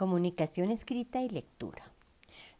Comunicación 0.00 0.70
escrita 0.70 1.20
y 1.20 1.28
lectura. 1.28 1.82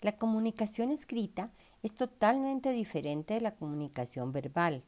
La 0.02 0.18
comunicación 0.18 0.90
escrita 0.90 1.48
es 1.82 1.94
totalmente 1.94 2.70
diferente 2.70 3.32
de 3.32 3.40
la 3.40 3.54
comunicación 3.54 4.30
verbal. 4.30 4.82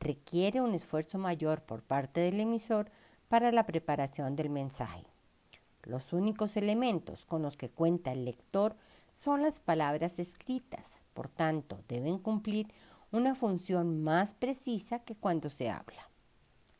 Requiere 0.00 0.60
un 0.60 0.74
esfuerzo 0.74 1.18
mayor 1.18 1.62
por 1.62 1.84
parte 1.84 2.18
del 2.18 2.40
emisor 2.40 2.90
para 3.28 3.52
la 3.52 3.66
preparación 3.66 4.34
del 4.34 4.50
mensaje. 4.50 5.04
Los 5.84 6.12
únicos 6.12 6.56
elementos 6.56 7.24
con 7.24 7.40
los 7.40 7.56
que 7.56 7.70
cuenta 7.70 8.10
el 8.10 8.24
lector 8.24 8.74
son 9.14 9.42
las 9.42 9.60
palabras 9.60 10.18
escritas, 10.18 11.00
por 11.14 11.28
tanto 11.28 11.84
deben 11.86 12.18
cumplir 12.18 12.66
una 13.12 13.36
función 13.36 14.02
más 14.02 14.34
precisa 14.34 14.98
que 14.98 15.14
cuando 15.14 15.50
se 15.50 15.70
habla. 15.70 16.10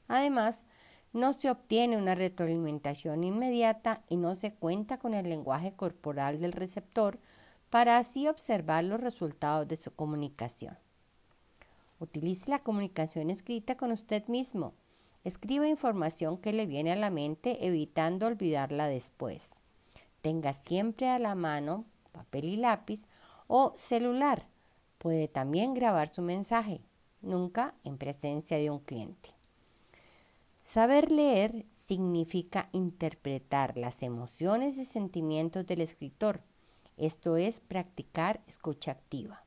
Además, 0.08 0.64
no 1.12 1.32
se 1.32 1.50
obtiene 1.50 1.96
una 1.96 2.14
retroalimentación 2.14 3.24
inmediata 3.24 4.02
y 4.08 4.16
no 4.16 4.34
se 4.34 4.52
cuenta 4.52 4.98
con 4.98 5.14
el 5.14 5.28
lenguaje 5.28 5.72
corporal 5.72 6.40
del 6.40 6.52
receptor 6.52 7.18
para 7.70 7.98
así 7.98 8.28
observar 8.28 8.84
los 8.84 9.00
resultados 9.00 9.68
de 9.68 9.76
su 9.76 9.94
comunicación. 9.94 10.76
Utilice 11.98 12.50
la 12.50 12.58
comunicación 12.58 13.30
escrita 13.30 13.76
con 13.76 13.92
usted 13.92 14.26
mismo. 14.26 14.74
Escriba 15.24 15.68
información 15.68 16.36
que 16.36 16.52
le 16.52 16.66
viene 16.66 16.92
a 16.92 16.96
la 16.96 17.10
mente 17.10 17.66
evitando 17.66 18.26
olvidarla 18.26 18.88
después. 18.88 19.50
Tenga 20.20 20.52
siempre 20.52 21.08
a 21.08 21.18
la 21.18 21.34
mano 21.34 21.84
papel 22.12 22.44
y 22.44 22.56
lápiz 22.56 23.06
o 23.46 23.74
celular. 23.76 24.46
Puede 24.98 25.28
también 25.28 25.74
grabar 25.74 26.08
su 26.08 26.22
mensaje, 26.22 26.80
nunca 27.20 27.74
en 27.84 27.98
presencia 27.98 28.56
de 28.56 28.70
un 28.70 28.78
cliente. 28.78 29.30
Saber 30.64 31.10
leer 31.10 31.66
significa 31.70 32.68
interpretar 32.72 33.76
las 33.76 34.02
emociones 34.02 34.78
y 34.78 34.84
sentimientos 34.84 35.66
del 35.66 35.80
escritor, 35.80 36.42
esto 36.96 37.36
es 37.36 37.60
practicar 37.60 38.40
escucha 38.46 38.92
activa. 38.92 39.44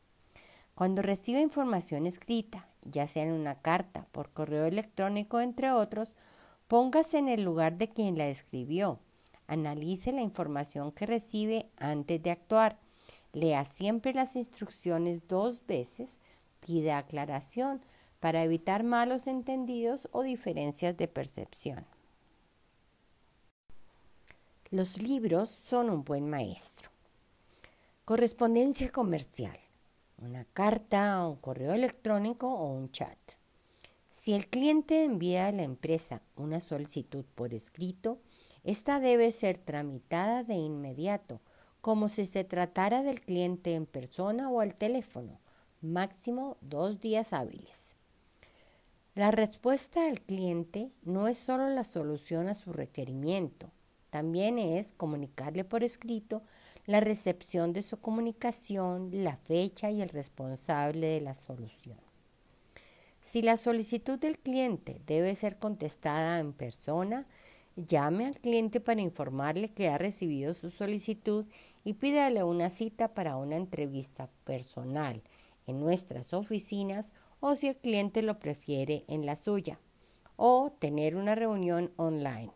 Cuando 0.74 1.02
reciba 1.02 1.40
información 1.40 2.06
escrita, 2.06 2.68
ya 2.84 3.08
sea 3.08 3.24
en 3.24 3.32
una 3.32 3.62
carta, 3.62 4.08
por 4.12 4.32
correo 4.32 4.66
electrónico, 4.66 5.40
entre 5.40 5.72
otros, 5.72 6.16
póngase 6.68 7.18
en 7.18 7.30
el 7.30 7.44
lugar 7.44 7.78
de 7.78 7.90
quien 7.90 8.18
la 8.18 8.28
escribió. 8.28 9.00
Analice 9.48 10.12
la 10.12 10.22
información 10.22 10.92
que 10.92 11.06
recibe 11.06 11.70
antes 11.78 12.22
de 12.22 12.32
actuar. 12.32 12.78
Lea 13.32 13.64
siempre 13.64 14.14
las 14.14 14.36
instrucciones 14.36 15.28
dos 15.28 15.66
veces. 15.66 16.20
Pida 16.60 16.98
aclaración 16.98 17.82
para 18.26 18.44
evitar 18.44 18.82
malos 18.84 19.28
entendidos 19.28 20.10
o 20.12 20.24
diferencias 20.24 20.98
de 20.98 21.08
percepción. 21.08 21.86
Los 24.72 25.00
libros 25.00 25.52
son 25.52 25.92
un 25.92 26.04
buen 26.04 26.28
maestro. 26.28 26.90
Correspondencia 28.04 28.90
comercial. 28.90 29.60
Una 30.18 30.44
carta, 30.44 31.24
un 31.28 31.36
correo 31.36 31.74
electrónico 31.74 32.52
o 32.52 32.74
un 32.74 32.92
chat. 32.92 33.20
Si 34.10 34.34
el 34.34 34.48
cliente 34.48 35.04
envía 35.04 35.46
a 35.46 35.52
la 35.52 35.62
empresa 35.62 36.24
una 36.36 36.62
solicitud 36.62 37.26
por 37.36 37.54
escrito, 37.54 38.18
esta 38.64 39.00
debe 39.00 39.32
ser 39.32 39.60
tramitada 39.60 40.44
de 40.44 40.56
inmediato, 40.56 41.42
como 41.80 42.10
si 42.10 42.26
se 42.26 42.44
tratara 42.44 43.04
del 43.04 43.22
cliente 43.22 43.76
en 43.76 43.86
persona 43.86 44.50
o 44.50 44.62
al 44.62 44.74
teléfono, 44.74 45.38
máximo 45.80 46.58
dos 46.62 47.00
días 47.00 47.32
hábiles. 47.32 47.95
La 49.16 49.32
respuesta 49.32 50.08
al 50.08 50.20
cliente 50.20 50.92
no 51.04 51.30
es 51.30 51.38
solo 51.38 51.70
la 51.70 51.86
solución 51.86 52.50
a 52.50 52.54
su 52.54 52.74
requerimiento, 52.74 53.72
también 54.10 54.60
es 54.60 54.92
comunicarle 54.92 55.64
por 55.64 55.86
escrito 55.86 56.42
la 56.86 57.00
recepción 57.00 57.72
de 57.72 57.82
su 57.82 58.02
comunicación, 58.02 59.24
la 59.24 59.38
fecha 59.38 59.90
y 59.90 60.02
el 60.02 60.10
responsable 60.10 61.08
de 61.08 61.22
la 61.22 61.34
solución. 61.34 61.98
Si 63.22 63.42
la 63.42 63.56
solicitud 63.56 64.20
del 64.20 64.38
cliente 64.38 65.02
debe 65.08 65.34
ser 65.36 65.60
contestada 65.60 66.42
en 66.42 66.52
persona, 66.52 67.26
llame 67.78 68.26
al 68.26 68.38
cliente 68.38 68.82
para 68.82 69.00
informarle 69.00 69.70
que 69.70 69.88
ha 69.88 69.98
recibido 69.98 70.54
su 70.54 70.70
solicitud 70.70 71.46
y 71.86 71.94
pídale 71.94 72.44
una 72.44 72.70
cita 72.70 73.14
para 73.14 73.38
una 73.38 73.56
entrevista 73.56 74.28
personal 74.44 75.22
en 75.68 75.80
nuestras 75.80 76.34
oficinas 76.34 77.14
o 77.48 77.56
si 77.56 77.68
el 77.68 77.76
cliente 77.76 78.24
lo 78.24 78.40
prefiere 78.40 79.06
en 79.08 79.28
la 79.28 79.36
suya, 79.36 79.80
o 80.36 80.72
tener 80.80 81.16
una 81.16 81.36
reunión 81.36 81.92
online. 81.96 82.52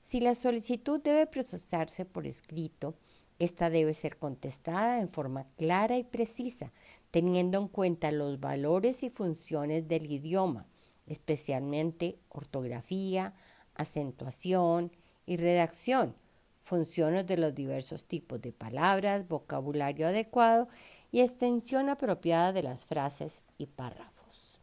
Si 0.00 0.20
la 0.20 0.34
solicitud 0.34 1.02
debe 1.02 1.26
procesarse 1.26 2.06
por 2.06 2.26
escrito, 2.26 2.94
esta 3.38 3.68
debe 3.68 3.92
ser 3.92 4.16
contestada 4.16 5.00
en 5.00 5.10
forma 5.10 5.44
clara 5.58 5.98
y 5.98 6.04
precisa, 6.04 6.72
teniendo 7.10 7.58
en 7.58 7.68
cuenta 7.68 8.10
los 8.10 8.40
valores 8.40 9.02
y 9.02 9.10
funciones 9.10 9.86
del 9.86 10.10
idioma, 10.10 10.66
especialmente 11.06 12.18
ortografía, 12.30 13.34
acentuación 13.74 14.92
y 15.26 15.36
redacción, 15.36 16.16
funciones 16.62 17.26
de 17.26 17.36
los 17.36 17.54
diversos 17.54 18.06
tipos 18.06 18.40
de 18.40 18.52
palabras, 18.52 19.28
vocabulario 19.28 20.06
adecuado 20.06 20.68
y 21.12 21.20
extensión 21.20 21.88
apropiada 21.88 22.52
de 22.52 22.62
las 22.62 22.84
frases 22.86 23.44
y 23.58 23.66
párrafos. 23.66 24.60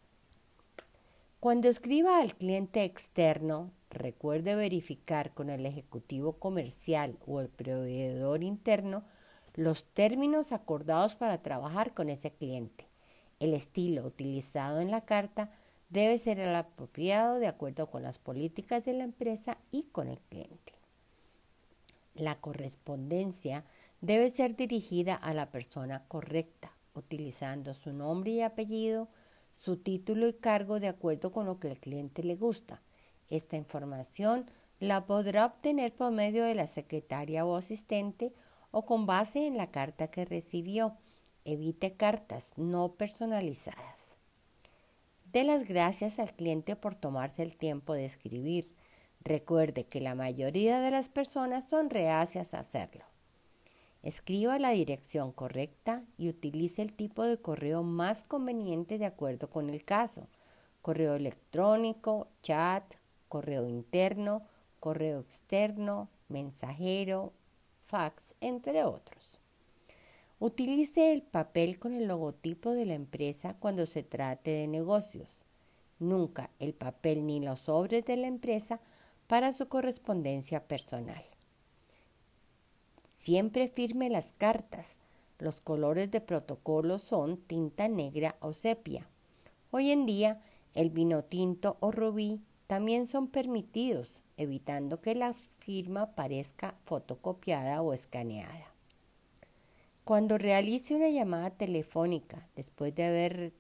Cuando 1.39 1.67
escriba 1.67 2.19
al 2.19 2.35
cliente 2.35 2.83
externo, 2.83 3.71
recuerde 3.89 4.55
verificar 4.55 5.33
con 5.33 5.49
el 5.49 5.65
ejecutivo 5.65 6.33
comercial 6.33 7.17
o 7.27 7.41
el 7.41 7.49
proveedor 7.49 8.43
interno 8.43 9.03
los 9.55 9.85
términos 9.85 10.51
acordados 10.51 11.15
para 11.15 11.41
trabajar 11.41 11.93
con 11.93 12.09
ese 12.09 12.31
cliente. 12.31 12.87
El 13.39 13.53
estilo 13.53 14.05
utilizado 14.05 14.79
en 14.81 14.91
la 14.91 15.01
carta 15.01 15.51
debe 15.89 16.17
ser 16.17 16.39
el 16.39 16.55
apropiado 16.55 17.39
de 17.39 17.47
acuerdo 17.47 17.89
con 17.89 18.03
las 18.03 18.19
políticas 18.19 18.85
de 18.85 18.93
la 18.93 19.03
empresa 19.03 19.57
y 19.71 19.83
con 19.83 20.07
el 20.09 20.19
cliente. 20.19 20.76
La 22.17 22.33
correspondencia 22.33 23.63
debe 24.01 24.31
ser 24.31 24.55
dirigida 24.55 25.13
a 25.13 25.35
la 25.35 25.51
persona 25.51 26.03
correcta, 26.07 26.71
utilizando 26.95 27.75
su 27.75 27.93
nombre 27.93 28.31
y 28.31 28.41
apellido, 28.41 29.07
su 29.51 29.77
título 29.77 30.27
y 30.27 30.33
cargo 30.33 30.79
de 30.79 30.87
acuerdo 30.87 31.31
con 31.31 31.45
lo 31.45 31.59
que 31.59 31.67
el 31.67 31.79
cliente 31.79 32.23
le 32.23 32.35
gusta. 32.35 32.81
Esta 33.29 33.55
información 33.55 34.49
la 34.79 35.05
podrá 35.05 35.45
obtener 35.45 35.93
por 35.93 36.11
medio 36.11 36.43
de 36.43 36.55
la 36.55 36.65
secretaria 36.65 37.45
o 37.45 37.55
asistente 37.55 38.33
o 38.71 38.83
con 38.83 39.05
base 39.05 39.45
en 39.45 39.55
la 39.55 39.69
carta 39.69 40.07
que 40.07 40.25
recibió. 40.25 40.97
Evite 41.45 41.93
cartas 41.93 42.51
no 42.57 42.93
personalizadas. 42.93 44.17
Dé 45.31 45.43
las 45.43 45.67
gracias 45.67 46.17
al 46.17 46.33
cliente 46.33 46.75
por 46.75 46.95
tomarse 46.95 47.43
el 47.43 47.55
tiempo 47.55 47.93
de 47.93 48.05
escribir. 48.05 48.75
Recuerde 49.27 49.83
que 49.83 49.99
la 49.99 50.15
mayoría 50.15 50.79
de 50.79 50.89
las 50.89 51.09
personas 51.09 51.67
son 51.67 51.89
reacias 51.89 52.53
a 52.53 52.59
hacerlo. 52.59 53.03
Escriba 54.01 54.57
la 54.57 54.69
dirección 54.69 55.33
correcta 55.33 56.01
y 56.17 56.29
utilice 56.29 56.81
el 56.81 56.93
tipo 56.93 57.23
de 57.23 57.37
correo 57.37 57.83
más 57.83 58.23
conveniente 58.23 58.97
de 58.97 59.05
acuerdo 59.05 59.49
con 59.49 59.69
el 59.69 59.83
caso. 59.83 60.29
Correo 60.81 61.15
electrónico, 61.15 62.29
chat, 62.41 62.85
correo 63.27 63.67
interno, 63.67 64.43
correo 64.79 65.19
externo, 65.19 66.07
mensajero, 66.29 67.33
fax, 67.85 68.33
entre 68.39 68.85
otros. 68.85 69.41
Utilice 70.39 71.11
el 71.11 71.21
papel 71.21 71.79
con 71.79 71.91
el 71.91 72.07
logotipo 72.07 72.71
de 72.71 72.85
la 72.85 72.93
empresa 72.93 73.57
cuando 73.59 73.87
se 73.87 74.03
trate 74.03 74.51
de 74.51 74.67
negocios. 74.67 75.27
Nunca 75.99 76.49
el 76.59 76.73
papel 76.73 77.25
ni 77.25 77.41
los 77.41 77.59
sobres 77.59 78.05
de 78.05 78.15
la 78.15 78.27
empresa 78.27 78.79
para 79.27 79.51
su 79.51 79.67
correspondencia 79.67 80.67
personal. 80.67 81.23
Siempre 83.03 83.67
firme 83.67 84.09
las 84.09 84.31
cartas. 84.31 84.97
Los 85.37 85.61
colores 85.61 86.09
de 86.09 86.21
protocolo 86.21 86.97
son 86.97 87.37
tinta 87.37 87.87
negra 87.87 88.37
o 88.39 88.53
sepia. 88.53 89.05
Hoy 89.69 89.91
en 89.91 90.05
día, 90.05 90.41
el 90.73 90.89
vino 90.89 91.23
tinto 91.23 91.77
o 91.81 91.91
rubí 91.91 92.41
también 92.67 93.05
son 93.05 93.27
permitidos, 93.27 94.21
evitando 94.37 95.01
que 95.01 95.13
la 95.13 95.33
firma 95.59 96.15
parezca 96.15 96.75
fotocopiada 96.85 97.81
o 97.81 97.93
escaneada. 97.93 98.73
Cuando 100.05 100.37
realice 100.37 100.95
una 100.95 101.09
llamada 101.09 101.49
telefónica 101.49 102.47
después 102.55 102.95
de 102.95 103.05
haber 103.05 103.53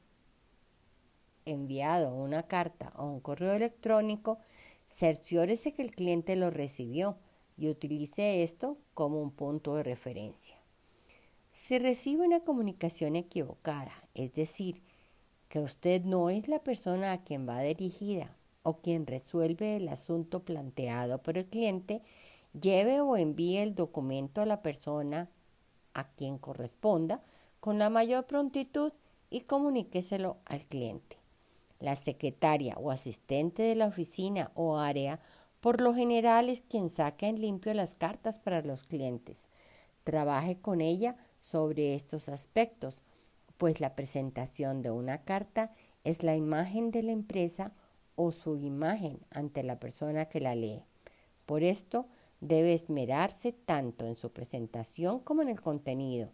enviado 1.45 2.15
una 2.15 2.43
carta 2.43 2.93
o 2.95 3.05
un 3.05 3.19
correo 3.19 3.53
electrónico, 3.53 4.39
cerciórese 4.87 5.73
que 5.73 5.81
el 5.81 5.91
cliente 5.91 6.35
lo 6.35 6.49
recibió 6.49 7.17
y 7.57 7.69
utilice 7.69 8.43
esto 8.43 8.77
como 8.93 9.21
un 9.21 9.31
punto 9.31 9.75
de 9.75 9.83
referencia. 9.83 10.55
Si 11.53 11.79
recibe 11.79 12.25
una 12.25 12.41
comunicación 12.41 13.15
equivocada, 13.15 13.93
es 14.13 14.33
decir, 14.33 14.81
que 15.49 15.59
usted 15.59 16.03
no 16.03 16.29
es 16.29 16.47
la 16.47 16.63
persona 16.63 17.13
a 17.13 17.23
quien 17.23 17.47
va 17.47 17.61
dirigida 17.61 18.35
o 18.63 18.81
quien 18.81 19.07
resuelve 19.07 19.77
el 19.77 19.87
asunto 19.87 20.43
planteado 20.43 21.21
por 21.21 21.37
el 21.37 21.45
cliente, 21.45 22.01
Lleve 22.59 23.01
o 23.01 23.17
envíe 23.17 23.57
el 23.57 23.75
documento 23.75 24.41
a 24.41 24.45
la 24.45 24.61
persona 24.61 25.29
a 25.93 26.07
quien 26.15 26.37
corresponda 26.37 27.21
con 27.59 27.77
la 27.77 27.89
mayor 27.89 28.25
prontitud 28.25 28.93
y 29.29 29.41
comuníqueselo 29.41 30.37
al 30.45 30.65
cliente. 30.65 31.16
La 31.79 31.95
secretaria 31.95 32.75
o 32.77 32.91
asistente 32.91 33.63
de 33.63 33.75
la 33.75 33.87
oficina 33.87 34.51
o 34.55 34.77
área 34.77 35.19
por 35.61 35.81
lo 35.81 35.93
general 35.93 36.49
es 36.49 36.61
quien 36.61 36.89
saca 36.89 37.27
en 37.27 37.41
limpio 37.41 37.73
las 37.73 37.95
cartas 37.95 38.39
para 38.39 38.61
los 38.61 38.83
clientes. 38.83 39.47
Trabaje 40.03 40.57
con 40.57 40.81
ella 40.81 41.17
sobre 41.41 41.95
estos 41.95 42.29
aspectos, 42.29 43.01
pues 43.57 43.79
la 43.79 43.95
presentación 43.95 44.81
de 44.81 44.91
una 44.91 45.23
carta 45.23 45.73
es 46.03 46.23
la 46.23 46.35
imagen 46.35 46.91
de 46.91 47.03
la 47.03 47.11
empresa 47.11 47.73
o 48.15 48.31
su 48.31 48.57
imagen 48.57 49.19
ante 49.29 49.63
la 49.63 49.79
persona 49.79 50.25
que 50.25 50.39
la 50.39 50.55
lee. 50.55 50.83
Por 51.45 51.63
esto, 51.63 52.07
debe 52.39 52.73
esmerarse 52.73 53.51
tanto 53.51 54.05
en 54.05 54.15
su 54.15 54.31
presentación 54.31 55.19
como 55.19 55.41
en 55.41 55.49
el 55.49 55.61
contenido. 55.61 56.29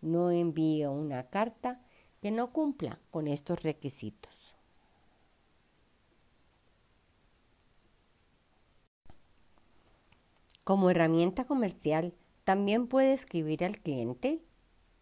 No 0.00 0.30
envíe 0.30 0.86
una 0.86 1.24
carta 1.24 1.80
que 2.20 2.30
no 2.30 2.52
cumpla 2.52 2.98
con 3.10 3.26
estos 3.26 3.62
requisitos. 3.62 4.39
Como 10.64 10.90
herramienta 10.90 11.44
comercial, 11.44 12.14
también 12.44 12.86
puede 12.86 13.12
escribir 13.12 13.64
al 13.64 13.78
cliente 13.78 14.42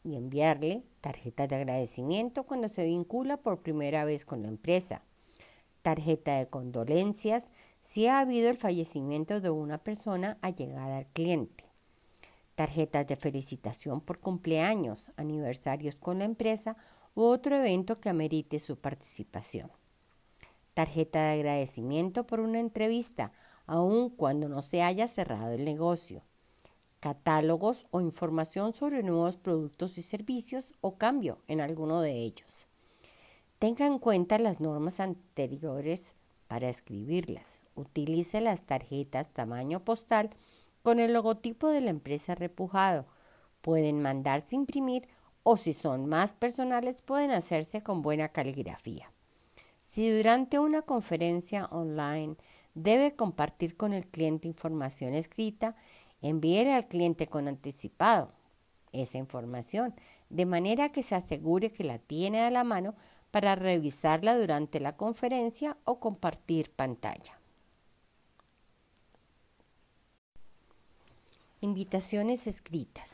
y 0.05 0.16
enviarle 0.16 0.84
tarjetas 1.00 1.49
de 1.49 1.56
agradecimiento 1.56 2.44
cuando 2.44 2.69
se 2.69 2.84
vincula 2.84 3.38
por 3.38 3.62
primera 3.62 4.05
vez 4.05 4.25
con 4.25 4.43
la 4.43 4.49
empresa, 4.49 5.02
tarjeta 5.82 6.37
de 6.37 6.46
condolencias 6.46 7.50
si 7.82 8.06
ha 8.06 8.20
habido 8.20 8.50
el 8.50 8.56
fallecimiento 8.56 9.40
de 9.40 9.50
una 9.50 9.78
persona 9.78 10.38
allegada 10.43 10.99
al 10.99 11.06
cliente. 11.06 11.64
Tarjetas 12.54 13.06
de 13.06 13.16
felicitación 13.16 14.00
por 14.00 14.19
cumpleaños, 14.20 15.11
aniversarios 15.16 15.96
con 15.96 16.19
la 16.19 16.25
empresa 16.25 16.76
u 17.14 17.22
otro 17.22 17.56
evento 17.56 17.96
que 17.96 18.08
amerite 18.08 18.58
su 18.58 18.76
participación. 18.76 19.70
Tarjeta 20.75 21.22
de 21.22 21.32
agradecimiento 21.40 22.26
por 22.26 22.40
una 22.40 22.61
entrevista, 22.61 23.32
aun 23.69 24.11
cuando 24.11 24.49
no 24.49 24.62
se 24.62 24.82
haya 24.82 25.06
cerrado 25.06 25.53
el 25.53 25.65
negocio. 25.65 26.23
Catálogos 26.99 27.87
o 27.93 28.00
información 28.00 28.75
sobre 28.75 29.05
nuevos 29.05 29.37
productos 29.37 29.99
y 29.99 30.03
servicios 30.03 30.75
o 30.81 30.97
cambio 30.97 31.38
en 31.47 31.61
alguno 31.61 32.00
de 32.00 32.15
ellos. 32.15 32.67
Tenga 33.61 33.87
en 33.87 34.00
cuenta 34.00 34.38
las 34.38 34.61
normas 34.61 34.99
anteriores 34.99 36.03
para 36.49 36.69
escribirlas. 36.69 37.62
Utilice 37.76 38.41
las 38.41 38.62
tarjetas 38.62 39.29
tamaño 39.29 39.85
postal 39.85 40.31
con 40.82 40.99
el 40.99 41.12
logotipo 41.12 41.69
de 41.69 41.82
la 41.82 41.91
empresa 41.91 42.35
repujado. 42.35 43.06
Pueden 43.61 44.00
mandarse 44.03 44.56
imprimir 44.56 45.06
o 45.43 45.56
si 45.56 45.73
son 45.73 46.06
más 46.06 46.35
personales 46.35 47.03
pueden 47.03 47.31
hacerse 47.31 47.82
con 47.82 48.03
buena 48.03 48.29
caligrafía. 48.29 49.12
Si 49.85 50.11
durante 50.11 50.59
una 50.59 50.82
conferencia 50.82 51.67
online 51.67 52.37
debe 52.82 53.14
compartir 53.14 53.76
con 53.76 53.92
el 53.92 54.06
cliente 54.06 54.48
información 54.48 55.14
escrita, 55.14 55.76
envíele 56.22 56.75
al 56.75 56.88
cliente 56.88 57.26
con 57.26 57.48
anticipado 57.48 58.32
esa 58.92 59.19
información, 59.19 59.94
de 60.30 60.46
manera 60.46 60.90
que 60.90 61.02
se 61.02 61.14
asegure 61.14 61.72
que 61.72 61.84
la 61.84 61.98
tiene 61.98 62.40
a 62.40 62.50
la 62.50 62.64
mano 62.64 62.94
para 63.30 63.54
revisarla 63.54 64.38
durante 64.38 64.80
la 64.80 64.96
conferencia 64.96 65.76
o 65.84 66.00
compartir 66.00 66.70
pantalla. 66.70 67.38
Invitaciones 71.60 72.46
escritas. 72.46 73.10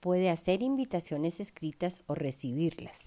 Puede 0.00 0.30
hacer 0.30 0.62
invitaciones 0.62 1.38
escritas 1.38 2.02
o 2.06 2.14
recibirlas. 2.14 3.02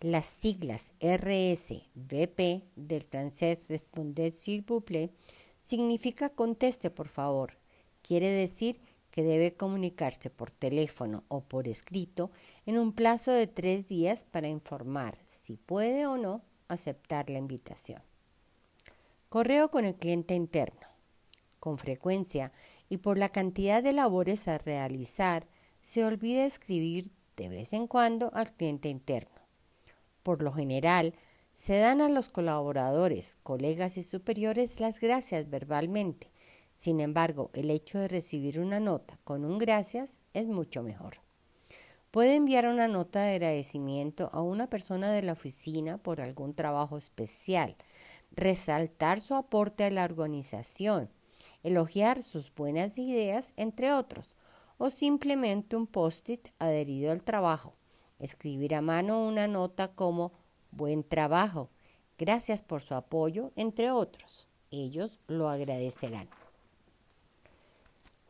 Las 0.00 0.26
siglas 0.26 0.92
RSVP 1.00 2.62
del 2.76 3.02
francés 3.02 3.66
Responder 3.68 4.32
s'il 4.32 4.62
vous 4.62 4.80
plaît 4.80 5.10
significa 5.62 6.30
conteste 6.30 6.90
por 6.90 7.08
favor. 7.08 7.58
Quiere 8.02 8.30
decir 8.30 8.80
que 9.10 9.22
debe 9.22 9.54
comunicarse 9.54 10.30
por 10.30 10.50
teléfono 10.50 11.24
o 11.28 11.40
por 11.40 11.66
escrito 11.66 12.30
en 12.66 12.78
un 12.78 12.92
plazo 12.92 13.32
de 13.32 13.46
tres 13.46 13.88
días 13.88 14.24
para 14.30 14.48
informar 14.48 15.18
si 15.26 15.56
puede 15.56 16.06
o 16.06 16.16
no 16.16 16.42
aceptar 16.68 17.30
la 17.30 17.38
invitación. 17.38 18.02
Correo 19.28 19.70
con 19.70 19.84
el 19.84 19.94
cliente 19.94 20.34
interno. 20.34 20.86
Con 21.60 21.78
frecuencia 21.78 22.52
y 22.88 22.98
por 22.98 23.18
la 23.18 23.28
cantidad 23.28 23.82
de 23.82 23.92
labores 23.92 24.48
a 24.48 24.58
realizar, 24.58 25.46
se 25.82 26.04
olvida 26.04 26.44
escribir 26.44 27.10
de 27.36 27.48
vez 27.48 27.72
en 27.72 27.86
cuando 27.86 28.30
al 28.34 28.52
cliente 28.52 28.88
interno. 28.88 29.40
Por 30.22 30.42
lo 30.42 30.52
general, 30.52 31.14
se 31.58 31.76
dan 31.78 32.00
a 32.00 32.08
los 32.08 32.28
colaboradores, 32.28 33.36
colegas 33.42 33.98
y 33.98 34.04
superiores 34.04 34.78
las 34.78 35.00
gracias 35.00 35.50
verbalmente. 35.50 36.30
Sin 36.76 37.00
embargo, 37.00 37.50
el 37.52 37.70
hecho 37.70 37.98
de 37.98 38.06
recibir 38.06 38.60
una 38.60 38.78
nota 38.78 39.18
con 39.24 39.44
un 39.44 39.58
gracias 39.58 40.20
es 40.34 40.46
mucho 40.46 40.84
mejor. 40.84 41.16
Puede 42.12 42.36
enviar 42.36 42.68
una 42.68 42.86
nota 42.86 43.22
de 43.22 43.32
agradecimiento 43.32 44.30
a 44.32 44.40
una 44.40 44.70
persona 44.70 45.10
de 45.10 45.22
la 45.22 45.32
oficina 45.32 45.98
por 45.98 46.20
algún 46.20 46.54
trabajo 46.54 46.96
especial, 46.96 47.76
resaltar 48.30 49.20
su 49.20 49.34
aporte 49.34 49.82
a 49.82 49.90
la 49.90 50.04
organización, 50.04 51.10
elogiar 51.64 52.22
sus 52.22 52.54
buenas 52.54 52.96
ideas, 52.96 53.52
entre 53.56 53.92
otros, 53.92 54.36
o 54.78 54.90
simplemente 54.90 55.74
un 55.74 55.88
post-it 55.88 56.50
adherido 56.60 57.10
al 57.10 57.24
trabajo. 57.24 57.74
Escribir 58.20 58.76
a 58.76 58.80
mano 58.80 59.26
una 59.26 59.48
nota 59.48 59.88
como 59.88 60.32
buen 60.78 61.02
trabajo, 61.04 61.68
gracias 62.16 62.62
por 62.62 62.80
su 62.80 62.94
apoyo, 62.94 63.52
entre 63.56 63.90
otros. 63.90 64.48
Ellos 64.70 65.18
lo 65.26 65.50
agradecerán. 65.50 66.28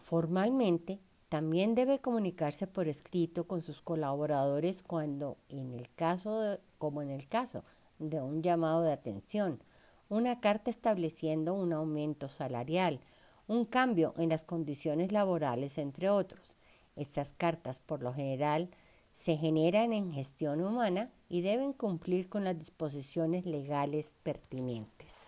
Formalmente, 0.00 0.98
también 1.28 1.74
debe 1.74 2.00
comunicarse 2.00 2.66
por 2.66 2.88
escrito 2.88 3.46
con 3.46 3.60
sus 3.62 3.82
colaboradores 3.82 4.82
cuando, 4.82 5.36
en 5.50 5.74
el 5.74 5.88
caso 5.94 6.58
como 6.78 7.02
en 7.02 7.10
el 7.10 7.28
caso 7.28 7.62
de 7.98 8.20
un 8.20 8.42
llamado 8.42 8.82
de 8.82 8.92
atención, 8.92 9.60
una 10.08 10.40
carta 10.40 10.70
estableciendo 10.70 11.52
un 11.52 11.74
aumento 11.74 12.28
salarial, 12.28 13.00
un 13.46 13.66
cambio 13.66 14.14
en 14.16 14.30
las 14.30 14.44
condiciones 14.44 15.12
laborales, 15.12 15.76
entre 15.76 16.08
otros. 16.08 16.56
Estas 16.96 17.34
cartas, 17.34 17.80
por 17.80 18.02
lo 18.02 18.14
general, 18.14 18.70
se 19.12 19.36
generan 19.36 19.92
en 19.92 20.12
gestión 20.12 20.62
humana 20.62 21.10
y 21.28 21.42
deben 21.42 21.72
cumplir 21.72 22.28
con 22.28 22.44
las 22.44 22.58
disposiciones 22.58 23.46
legales 23.46 24.14
pertinentes. 24.22 25.27